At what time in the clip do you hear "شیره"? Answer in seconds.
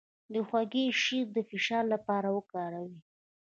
1.01-1.31